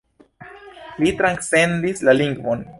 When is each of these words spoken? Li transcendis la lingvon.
Li 1.03 1.13
transcendis 1.21 2.05
la 2.11 2.19
lingvon. 2.21 2.69